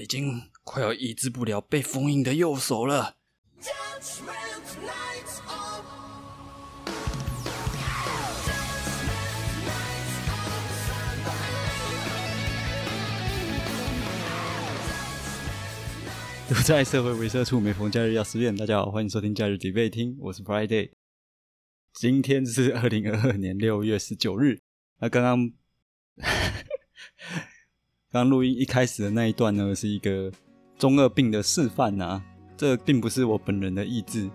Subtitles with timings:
[0.00, 3.16] 已经快要抑制不了被封印的右手了。
[16.48, 18.56] 都在社会微社处，每逢假日要失恋。
[18.56, 20.92] 大家好，欢迎收听假日准备听，我是 Friday。
[21.92, 24.60] 今天是二零二二年六月十九日。
[24.98, 25.52] 那刚刚
[28.12, 30.32] 刚录音一开始的那一段呢，是一个
[30.76, 32.20] 中二病的示范呐。
[32.56, 34.28] 这并不是我本人的意志。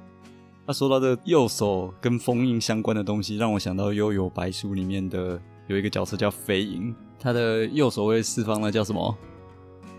[0.66, 9.14] 他说到这右手跟封印相关的东西，让我想到《幽游白书》里面的有一个角色叫飞影，他的右手会释放的叫什么？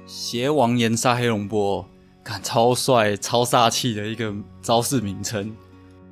[0.06, 1.86] 邪王炎杀黑龙波。
[2.24, 5.54] 看超帅、超煞气的一个招式名称，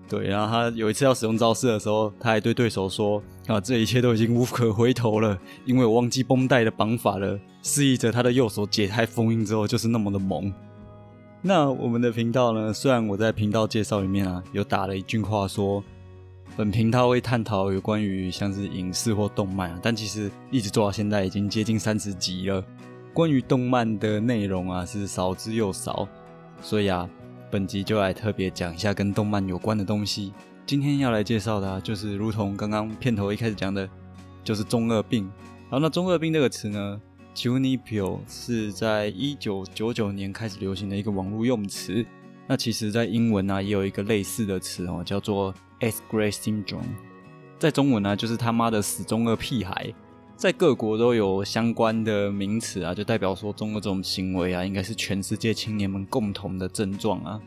[0.09, 0.29] 对。
[0.29, 10.53] 然后他有一次要使用招式的时候，他还对对手说：“啊，这一切都已经无可回头了，因为我忘记绷带的绑法了。”示意着他的右手解开封印之后就是那么的猛。
[11.41, 12.73] 那我们的频道呢？
[12.73, 15.83] 虽然我在频道介绍里面啊有打了一句话说，
[16.57, 22.65] 本频道会探讨有关于像是影视或动漫啊，但其实一直做到现在已经接近三十集了。
[23.13, 26.09] 关于动漫的内容啊，是少之又少，
[26.61, 27.09] 所以啊，
[27.51, 30.33] 本集就来特别讲一下跟动漫有关的东西。
[30.67, 33.87] 今天要来介绍的，就是如同刚刚片头一开始讲的，
[34.43, 35.31] 就是中二病。
[35.69, 36.99] 然后，那中二病这个词呢
[37.35, 42.05] ，Junipio 是在一九九九年开始流行的一个网络用词。
[42.47, 46.81] 那其实，在英文啊，也有一个类似的词哦，叫做 S Gray Syndrome，
[47.59, 49.93] 在中文呢，就是他妈的死中二屁孩。
[50.35, 57.41] 在各国都有相关的名词啊，就代表说中二这种行为啊，应该是全世界青年们共同的症状啊。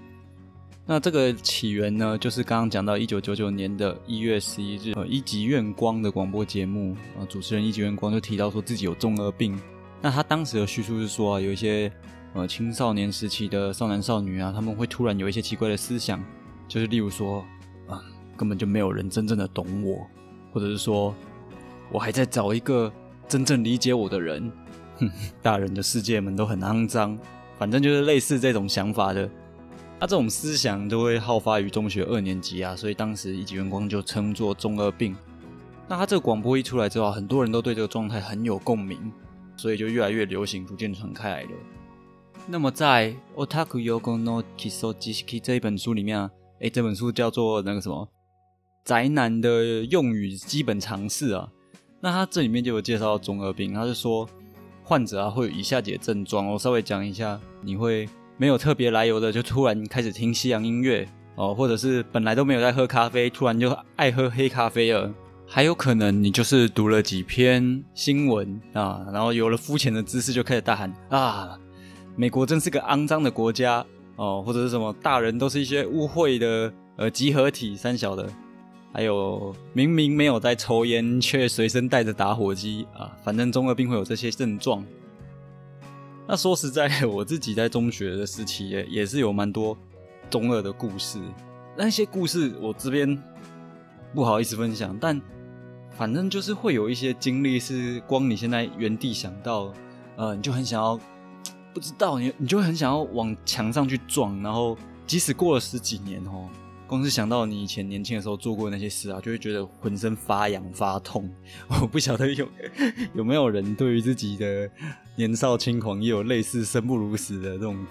[0.89, 9.59] 那这个起源呢，就是刚刚讲到一九九九年的一月十一日，呃，一级院光的广播节目啊，主持人一级院光就提到说自己有中二病。
[10.01, 11.91] 那他当时的叙述是说啊，有一些
[12.33, 16.23] 呃青少年时期的少男少女啊，他们会突然有一些奇怪的思想，
[16.69, 17.45] 就是例如说
[17.87, 18.01] 啊，
[18.37, 20.07] 根本就没有人真正的懂我，
[20.51, 21.13] 或者是说。
[21.89, 22.91] 我还在找一个
[23.29, 24.51] 真正理解我的人。
[24.97, 25.09] 哼，
[25.41, 27.17] 大人的世界们都很肮脏，
[27.57, 29.29] 反正就是类似这种想法的。
[29.99, 35.15] 那这种思想都会好发于中学二年级啊，所以当时一级员光就称作中二病。
[35.87, 39.11] 那他这个广播一出来之后，很多人都对这个状态很有共鸣，
[39.55, 41.49] 所以就越来越流行，逐渐传开来了。
[42.45, 43.15] 那么在
[43.45, 46.29] 《Otaku Yogo no Kisojiki》这一本书里面啊，
[46.59, 48.07] 哎，这本书叫做那个什么
[48.85, 51.49] 宅男的用语基本常识啊。
[51.99, 54.29] 那他这里面就有介绍中二病，他就说
[54.83, 65.11] 患者啊会有以下几个症状，我稍微讲一下，你会没有特别来由的就突然开始听西洋音乐哦，或者是本来都没有在喝咖啡，突然就爱喝黑咖啡了，
[65.45, 71.57] 还有可能你就是读了几篇新闻啊，然后有了肤浅的知识就开始大喊啊，
[72.15, 78.27] 美国真是个肮脏的国家哦，或者是什么大人都是一些污秽的呃集合体三小的。
[78.93, 83.11] 还有明明没有在抽烟，却随身带着打火机啊！
[83.21, 84.83] 反正中二病会有这些症状。
[86.27, 89.77] 那说实在， 我自己在中学的时期也也是有蛮多
[90.29, 91.19] 中二的故事。
[91.77, 93.17] 那些故事我这边
[94.13, 95.21] 不好意思分享，但
[95.95, 99.71] 反正就是会有一些经历是光你现在原地想到，
[100.17, 100.99] 呃，你就很想要，
[101.73, 106.49] 不知道你你就很想要往墙上去撞，然后即使过了十几年哦。
[106.87, 111.29] 光是想到你以前年轻的时候做过那些事啊，就会觉得浑身发痒发痛。
[111.81, 112.47] 我不晓得有
[113.13, 114.69] 有没有人对于自己的
[115.17, 117.85] 年少轻狂也有类似生不如死的这种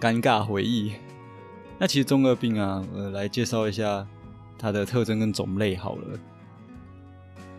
[0.00, 0.92] 尴尬回忆。
[1.78, 4.06] 那其实中二病啊，呃，来介绍一下
[4.58, 6.18] 它的特征跟种类好了。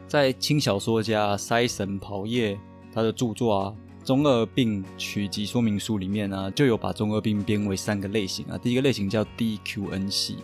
[0.08, 2.60] 在轻小说家塞神刨叶
[2.94, 3.74] 他的著作啊。
[4.04, 8.58] 中二病取集说明书里面呢，就有把中二病编为三个类型啊。
[8.58, 10.38] 第一个类型叫 DQN 系，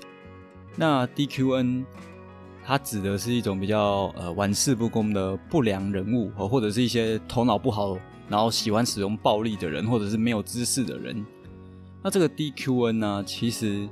[0.76, 1.84] 那 DQN
[2.64, 7.98] 它指的是一种比较呃玩世不恭的不良人物，或者是一些头脑不好，
[8.30, 11.26] 然后喜欢使用暴力的人，或者是没有知识的人。
[12.04, 13.90] 那这个 DQN 呢，其实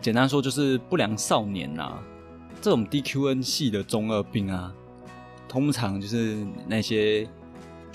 [0.00, 1.98] 简单说就是不良少年呐。
[2.62, 4.72] 这种 DQN 系的中二病啊，
[5.46, 7.28] 通常就是那些。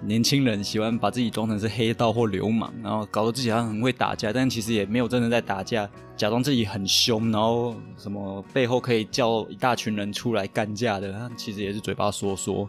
[0.03, 5.88] 年轻人喜欢把自己装成是黑道或流氓，然后搞得自己好像很会打架，但其实也没有真的在打架，
[6.18, 12.68] 假装自己很凶，然后什么背后可以叫一大群人出来干架的，他其实也是嘴巴说说。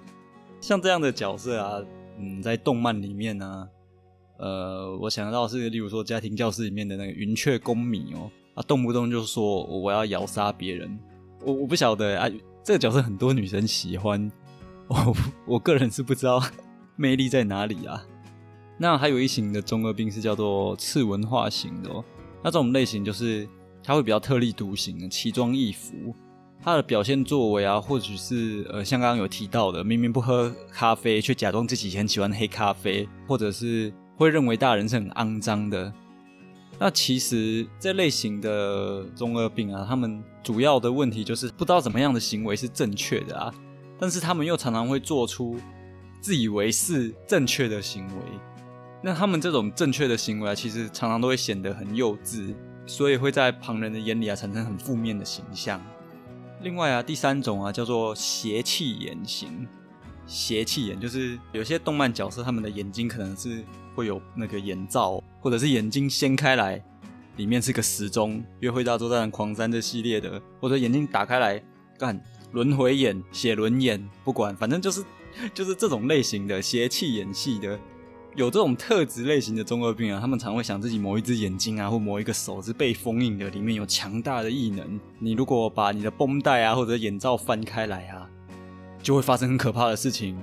[0.61, 1.81] 像这样的角色啊，
[2.19, 3.69] 嗯，在动漫里面呢，
[4.39, 10.99] 呃，我想到是例如说《家庭教师》里面的那个云雀公米哦，啊，动不动就说我要咬杀别人，
[11.45, 12.29] 我我不晓得啊，
[12.63, 14.31] 这个角色很多女生喜欢，
[14.87, 16.43] 我我个人是不知道。
[17.03, 18.01] 魅力在哪里啊？
[18.79, 22.05] 那还有一型的中二病是叫做次文化型的哦。
[22.45, 23.49] 那这种类型就是
[23.83, 26.15] 它会比较特立独行，奇装异服。
[26.65, 35.93] 他的表现作为啊，或者是呃，像刚刚有提到的，明明不喝咖啡，却假装自己很喜欢黑咖啡，或者是会认为大人是很肮脏的。
[36.79, 43.53] 那其实这类型的中二病啊，他们主要的问题就是不知道怎么样的行为是正确的啊，
[43.99, 45.57] 但是他们又常常会做出
[46.23, 48.23] 自以为是正确的行为。
[49.03, 52.55] 那他们这种正确的行为啊，其实常常都会显得很幼稚，
[52.87, 55.83] 所以会在旁人的眼里啊，产生很负面的形象。
[56.63, 59.67] 另外啊，第三种啊叫做邪气眼型。
[60.25, 63.65] 邪气眼就是有些动漫角色他们的眼睛可能是
[63.97, 66.81] 会有那个眼罩，或者是眼睛掀开来，
[67.37, 68.41] 里面是个时钟。
[68.61, 71.61] 约会大作战、狂三这系列的，或者眼睛打开来
[71.99, 72.23] 干
[72.53, 75.05] 轮回眼、写轮眼，不管，反正就是
[75.55, 77.79] 就是这种类型的邪气演戏的。
[78.35, 84.99] 有这种特质类型的中二病啊，他们常会想自己某一只眼睛啊，或某一个手是被封印的，里面有强大的异能。
[85.19, 88.27] 你如果把你的绷带啊或者眼罩翻开来啊，
[89.03, 90.35] 就会发生很可怕的事情。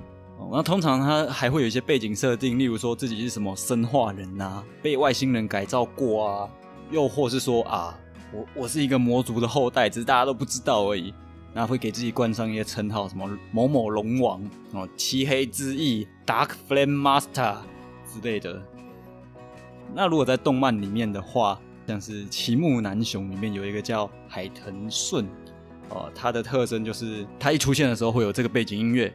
[0.52, 6.48] 那通常他还会有一些背景设定，例如说自己是什么生化人啊，被外星人改造过啊，
[6.92, 7.98] 又或是说啊，
[8.32, 11.12] 我我是一个魔族的后代，只是大家都不知道而已。
[11.52, 14.42] 那会给自己冠上一些称号，什么某某龙王
[14.72, 17.56] 哦，漆黑之翼，Dark Flame Master。
[18.12, 18.60] 之类的。
[19.94, 25.24] 那如果在动漫里面的话，像是《奇木男雄》里面有一个叫海藤顺，
[25.90, 29.14] 哦，他的特征就是他一出现的时候会有这个背景音乐。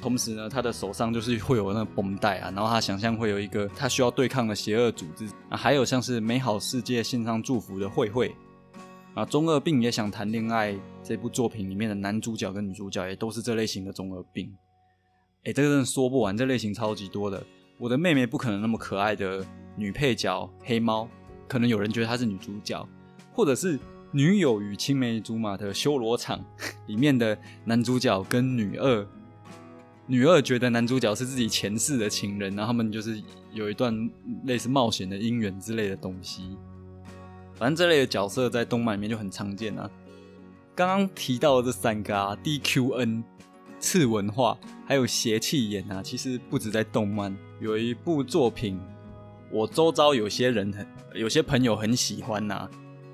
[0.00, 8.34] 同时呢，他的手上就是会有那个绷带啊，然后他想象会有一个他需要对抗的邪恶组织啊，还有像是美好世界献上祝福的慧慧
[9.14, 14.50] 啊，中二病也想谈恋爱这部作品里面的男主角跟女主角也都是这类型的中二病。
[15.44, 17.42] 哎，这个真的说不完，这类型超级多的。
[17.78, 19.44] 我的妹妹不可能那么可爱的
[19.74, 21.08] 女配角黑猫，
[21.48, 22.86] 可能有人觉得她是女主角，
[23.32, 23.78] 或者是
[24.12, 26.38] 《女友与青梅竹马的修罗场》
[26.86, 29.06] 里面的男主角跟女二，
[30.10, 33.22] 女二觉得男主角是自己前世的情人，然后他们就是
[33.52, 34.10] 有一段
[34.44, 36.56] 类似冒险的姻缘之类的东西。
[37.54, 39.88] 反正这类的角色在动漫里面就很常见啊。
[40.74, 43.22] 刚刚提到的这三个啊，DQN。
[43.82, 48.78] 次文化还有邪气眼啊，其实不止在动漫，有一部作品，
[49.50, 52.68] 我周遭有些人很，有些朋友很喜欢呐，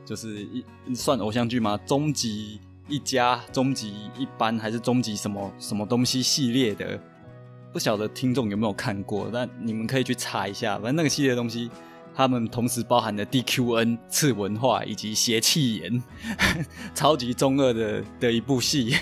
[0.04, 1.78] 就是一算偶像剧吗？
[1.86, 6.98] 终极一家、终极一班还是终极什么什么东西系列的？
[7.72, 9.28] 不晓得听众有没有看过？
[9.32, 11.70] 但你们可以去查一下，反正那个系列的东西，
[12.14, 16.02] 他们同时包含了 DQN 次文化以及邪气眼，
[16.94, 18.96] 超级中二的的一部戏。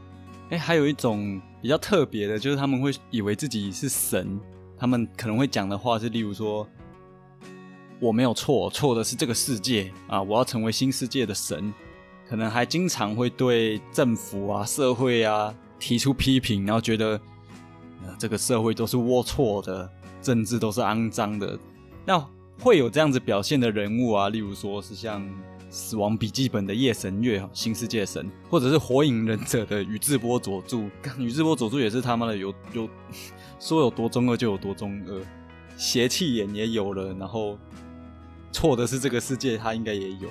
[0.50, 4.38] 哎，还有一种比较特别的，就是他们会以为自己是神，
[4.78, 6.68] 他们可能会讲的话是，例如说，
[7.98, 11.72] 我没有错，错的是这个世界啊，我要成为新世界的神，
[12.30, 17.20] 可能还经常会对政府啊、社会啊提出批评，然后觉得
[18.06, 19.90] 呃这个社会都是龌龊的，
[20.22, 21.58] 政治都是肮脏的，
[22.06, 22.24] 那
[22.60, 25.28] 会有这样子表现的人物啊，例如说是像。
[25.72, 32.88] 死亡笔记本的夜神月，新世界神，或者是火影忍者的宇智波佐助，宇智波佐助也是他妈的有有
[33.60, 35.22] 说有多中二就有多中二，
[35.76, 37.56] 邪气眼也有了，然后
[38.50, 40.28] 错的是这个世界，他应该也有。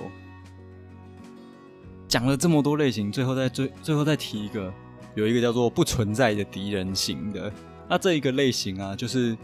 [2.10, 4.70] 讲了这么多类型，最后再最最后再提一个，
[5.14, 7.50] 有一个叫做不存在的敌人型的，
[7.88, 9.34] 那这一个类型啊，就是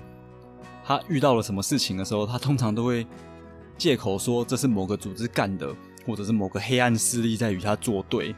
[0.84, 3.06] 他遇到了什么事情的时候，他通常都会。
[3.78, 5.70] 借口说这是某个组织干的，
[6.06, 8.34] 或者是某个黑暗势力在与他作对，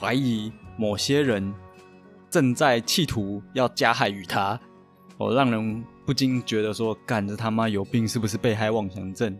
[0.00, 1.52] 怀疑某些人
[2.30, 4.58] 正在企图要加害于他，
[5.18, 9.36] 哦，让人不禁觉得说，干这他妈有病，是不是被害妄想症？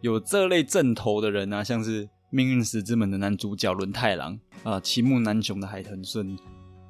[0.00, 6.38] 有这类症头的人啊，像是《命运石之门》的男主角轮太郎啊，《齐木南雄》的海藤顺，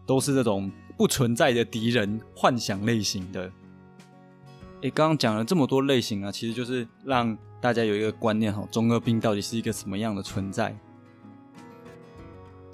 [0.05, 3.49] 都是这种不存在的敌人幻想类型的。
[4.81, 10.77] 诶，刚刚讲了这么多类型啊，其实就是让大家有一个观念哈，中二病到底是一个什么样的存在？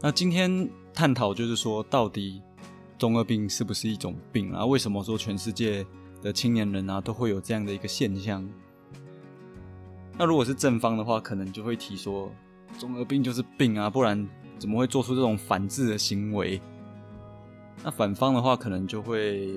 [0.00, 2.40] 那今天探讨就是说，到底
[2.96, 4.64] 中二病是不是一种病啊？
[4.64, 5.84] 为什么说全世界
[6.22, 8.48] 的青年人啊都会有这样的一个现象？
[10.16, 12.32] 那如果是正方的话，可能就会提说，
[12.78, 16.60] 中二病就是病啊，不然怎么会做出这种反智的行为？
[17.84, 19.50] 那反方的话，可能就会。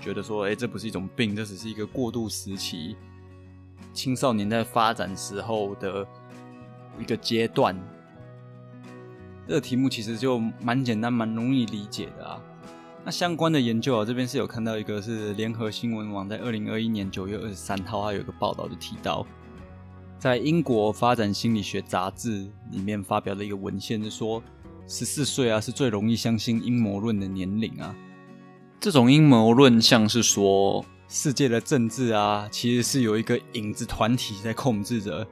[0.00, 2.94] 觉得说，哎，这不是一种病，这只是一个过渡时期，
[3.94, 6.06] 青少年在发展时候的
[7.00, 7.74] 一个阶段。
[9.48, 12.38] 这个题目其实就蛮简单，蛮容易理解的啊。
[13.02, 19.24] 那相关的研究啊，这边是有看到一个是联合新闻网在二零二一年九月二十三号，它有一个报道就提到，
[20.18, 24.42] 在英国发展心理学杂志里面发表的一个文献是说，
[24.86, 27.94] 十四岁啊是最容易相信阴谋论的年龄啊。
[28.80, 35.26] 这种阴谋论像是说，世界的政治啊，其实是有一个影子团体在控制着，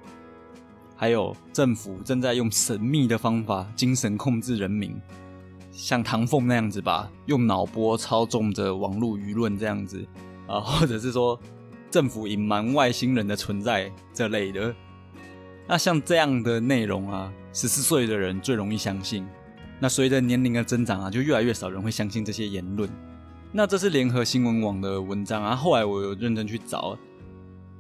[0.97, 4.95] 还有政府正在用神秘的方法精神控制人民，
[5.71, 10.07] 像唐凤那样子吧，用脑波操纵着网络舆论这样子
[10.47, 11.39] 啊，或者是说
[11.93, 14.75] 政府隐瞒外星人的存在这类的。
[15.69, 19.29] 那像这样的内容啊，十四岁的人最容易相信。
[19.79, 22.89] 那随着年龄的增长啊，就越来越少人会相信这些言论。
[23.53, 26.97] 那这是联合新闻网的文章啊，后来我有认真去找，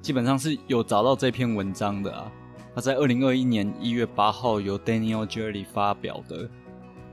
[0.02, 2.30] 基本上是有找到这篇文章的啊。
[2.74, 6.46] 他在二零二一年一月八号由 Daniel Jerry 发表的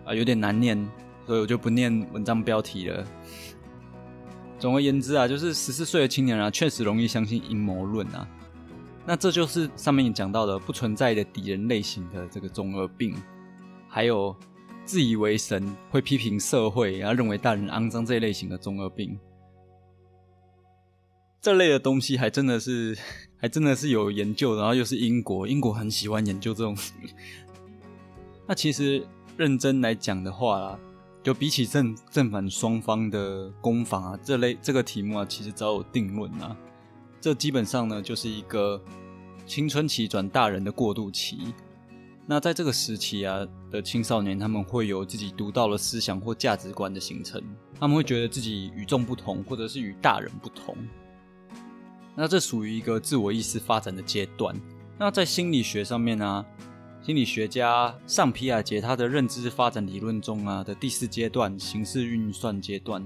[0.04, 0.78] 啊，有点难念，
[1.26, 3.06] 所以我就不念文章标题了。
[4.60, 8.28] 总而言之啊，就是十四岁的青年啊，确实容易相信阴谋论啊。
[9.06, 13.16] 那这就是上面讲到的不存在的敌人类型的这个中二病，
[13.88, 14.36] 还有。
[14.86, 19.20] 自以为神，会批评社会，然后认为大人肮脏这一类型的中二病，
[21.40, 22.98] 这类的东西还真的是，
[23.38, 26.76] 还真的是有研究，然后又是英国，英国很喜欢研究这种。
[28.48, 29.06] 那其实
[29.38, 30.80] 认真来讲的话啦，
[31.30, 36.58] 就比起正正反双方的攻防啊，这类这个题目啊，其实早有定论啊。
[37.22, 38.82] 这基本上呢，就是一个
[39.46, 41.54] 青春期转大人的过渡期。
[42.26, 47.40] 那在这个时期啊的青少年，他们会有自己独到的思想或价值观的形成，
[47.80, 50.76] 他们会觉得自己与众不同，或者是与大人不同。
[52.16, 54.60] 那这属于一个自我意识发展的阶段。
[54.98, 56.44] 那在心理学上面呢，
[57.02, 63.04] 心理学家上皮亚杰他的认知发展理论中啊的第四阶段形式运算阶段，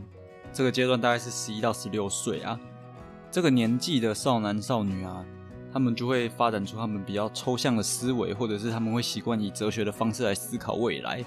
[0.51, 2.59] 这个阶段大概是十一到十六岁啊，
[3.31, 5.25] 这个年纪的少男少女啊。
[5.71, 11.25] 他们就会发展出他们比较抽象的思维，或者是他们会习惯以哲学的方式来思考未来。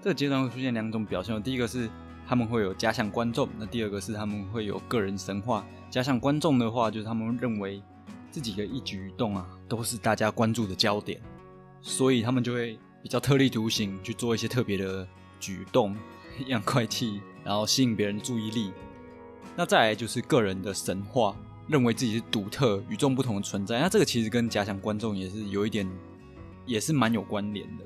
[0.00, 1.86] 这个阶段会出现两种表现，第一个是
[2.26, 5.62] 他们会有假想观众，那第二个是他们会有个人神话。
[5.90, 7.82] 假想观众的话，就是他们认为
[8.30, 11.20] 自己的一举一动啊都是大家关注的焦点，
[11.86, 15.06] 所以他们就会比较特立独行，去做一些特别的
[15.38, 15.96] 举动，
[16.48, 18.72] 样怪气，然后吸引别人注意力。
[19.54, 21.36] 那再来就是个人的神话。
[21.68, 25.84] 认为自己是独特、与众不同的存在，那这个其实跟假想观众也是有一点，
[26.64, 27.84] 也是蛮有关联的。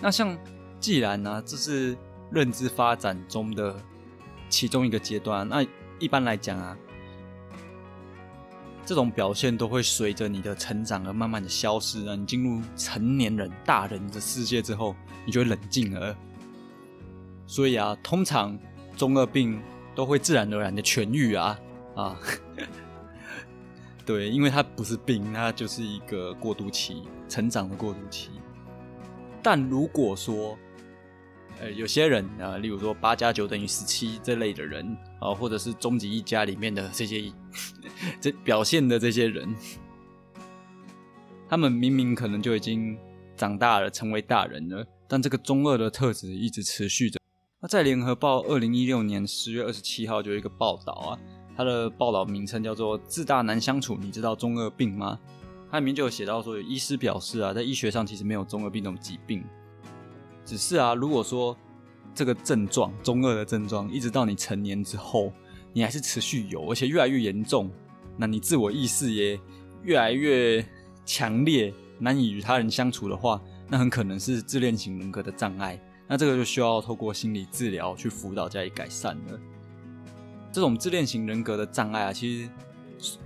[0.00, 0.34] 那像
[0.80, 1.94] 既然呢，这是
[2.30, 3.78] 认知发展中的
[4.48, 5.62] 其中一个阶段，那
[5.98, 6.74] 一般来讲啊，
[8.88, 12.06] 这种表现都会随着你的成长而慢慢的消失。
[12.06, 16.16] 啊，你进入成年人、大人的世界之后，你就会冷静了。
[17.46, 18.58] 所以啊，通常
[18.96, 19.60] 中二病
[19.94, 21.60] 都会自然而然的痊愈啊。
[21.96, 22.18] 啊，
[24.06, 28.30] 对，因为它不是病，它就是一个过渡期，成长的过渡期。
[29.42, 30.56] 但如果说，
[31.60, 37.32] 呃，有些人啊，例如说八加九等于十七这类的人啊，或者是终极一家里面的这些
[38.20, 39.54] 这表现的这些人，
[41.48, 42.96] 他们明明可能就已经
[43.36, 47.18] 长大了，成为大人了，但这个中二的特质一直持续着。
[47.60, 51.18] 那在联合报二零一六年十月二十七号就有一个报道啊。
[51.56, 55.18] 他的报道名称叫做“自大难相处”，你知道中二病吗？
[55.72, 59.44] 它里面就有写到说，有医师表示啊，在医学上其实没有中二病这种疾病，
[60.48, 61.54] 只是啊，如果说
[62.14, 65.30] 这个症状中二的症状一直到你成年之后，
[65.74, 67.70] 你还是持续有，而且越来越严重，
[68.16, 69.38] 那你自我意识也
[69.82, 70.66] 越来越
[71.04, 73.38] 强烈，难以与他人相处的话，
[73.68, 79.38] 那很可能是自恋型人格的障碍，那这个就需要透过心理治疗去辅导加以改善了。
[80.50, 82.50] 这种自恋型人格的障碍啊，其实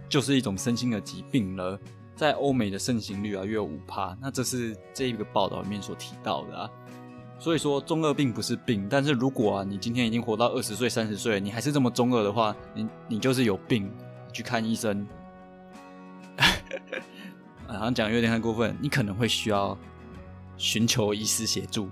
[0.09, 1.79] 就是一种身心的疾病了。
[2.14, 4.17] 在欧美的盛行率啊，约有五趴。
[4.21, 6.71] 那这是这一个报道里面所提到的啊。
[7.43, 13.91] 所以说，中二病不是病，但是如果啊，你今天已经活到二十岁、三十岁，你还是这么中二的话，你你就是有病，
[14.33, 15.05] 去看医生。
[17.67, 19.77] 好像讲有点太过分，你可能会需要
[20.57, 21.89] 寻求医师协助，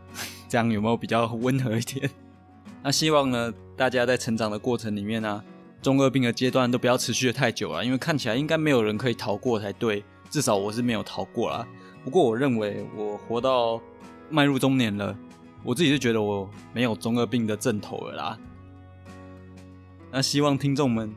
[0.48, 2.08] 这样有没有比较温和一点？
[2.80, 5.42] 那希望呢，大家在成长的过程里面呢，
[5.82, 11.66] 中二病的阶段都不要持续的太久了，因为看起来应该没有人可以逃过才对，至少我是没有逃过啦。
[12.04, 13.80] 不过我认为我活到
[14.28, 15.18] 迈入中年了，
[15.62, 18.38] 我自己是觉得我没有中二病的症头了啦。
[20.10, 21.14] 那希望听众们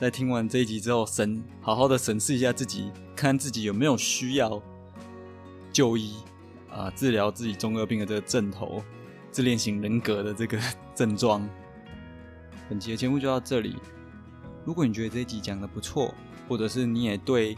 [0.00, 4.60] 在听完这一集之后，审好好的审视一下自己，看自己有没有需要
[5.72, 6.16] 就医
[6.70, 8.82] 啊，治疗自己中二病的这个症头。
[9.30, 10.58] 自恋型人格的这个
[10.94, 11.48] 症状。
[12.68, 13.76] 本期的节目就到这里。
[14.64, 16.12] 如果你觉得这一集讲的不错，
[16.46, 17.56] 或者是你也对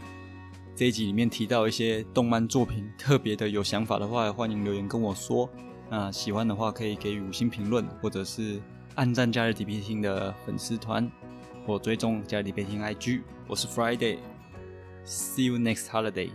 [0.73, 5.49] 这一集里面提到一些动漫作品特别的有想法的话，欢迎留言跟我说。
[5.89, 8.59] 那喜欢的话可以给予五星评论，或者是
[8.95, 11.09] 按赞加日底别听的粉丝团，
[11.65, 13.21] 或追踪加日底别听 IG。
[13.47, 16.31] 我是 Friday，See you next holiday。